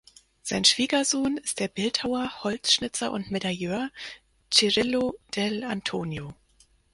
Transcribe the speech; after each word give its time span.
Sein 0.41 0.65
Schwiegersohn 0.65 1.37
ist 1.37 1.59
der 1.59 1.67
Bildhauer, 1.67 2.43
Holzschnitzer 2.43 3.11
und 3.11 3.29
Medailleur 3.29 3.91
Cirillo 4.51 5.13
Dell’Antonio. 5.35 6.33